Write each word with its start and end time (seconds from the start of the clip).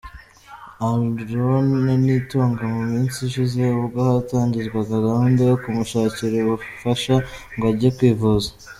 Aaron 0.87 1.67
Nitunga 2.03 2.63
mu 2.73 2.81
minsi 2.91 3.17
ishize 3.27 3.63
ubwo 3.79 3.99
hatangizwaga 4.09 4.95
gahunda 5.07 5.41
yo 5.49 5.55
kumushakira 5.61 6.35
ubufasha 6.41 7.15
ngo 7.55 7.65
ajye 7.73 7.89
kwivuza. 7.97 8.49